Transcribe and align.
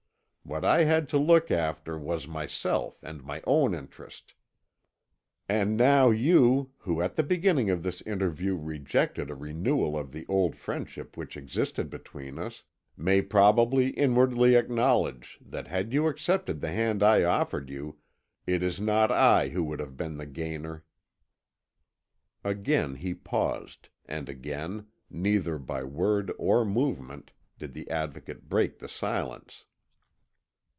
What 0.43 0.65
I 0.65 0.83
had 0.83 1.07
to 1.09 1.17
look 1.17 1.49
after 1.49 1.97
was 1.97 2.27
myself 2.27 3.01
and 3.03 3.23
my 3.23 3.41
own 3.45 3.73
interest. 3.73 4.33
And 5.47 5.77
now 5.77 6.09
you, 6.09 6.71
who 6.79 6.99
at 7.01 7.15
the 7.15 7.23
beginning 7.23 7.69
of 7.69 7.83
this 7.83 8.01
interview 8.01 8.57
rejected 8.57 9.29
a 9.29 9.35
renewal 9.35 9.97
of 9.97 10.11
the 10.11 10.25
old 10.27 10.57
friendship 10.57 11.15
which 11.15 11.37
existed 11.37 11.89
between 11.89 12.37
us, 12.37 12.63
may 12.97 13.21
probably 13.21 13.91
inwardly 13.91 14.55
acknowledge 14.55 15.37
that 15.39 15.67
had 15.67 15.93
you 15.93 16.07
accepted 16.07 16.59
the 16.59 16.71
hand 16.73 17.01
I 17.01 17.23
offered 17.23 17.69
you, 17.69 17.99
it 18.45 18.61
is 18.61 18.81
not 18.81 19.09
I 19.09 19.49
who 19.49 19.63
would 19.65 19.79
have 19.79 19.95
been 19.95 20.17
the 20.17 20.25
gainer." 20.25 20.83
Again 22.43 22.95
he 22.95 23.13
paused, 23.13 23.87
and 24.05 24.27
again, 24.27 24.87
neither 25.09 25.57
by 25.57 25.85
word 25.85 26.29
or 26.37 26.65
movement, 26.65 27.31
did 27.57 27.71
the 27.71 27.89
Advocate 27.89 28.49
break 28.49 28.79
the 28.79 28.89
silence. 28.89 29.63